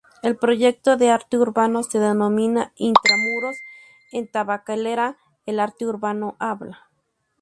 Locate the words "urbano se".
1.37-1.99